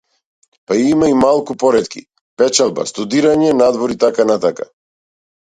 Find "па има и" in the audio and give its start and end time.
0.69-1.13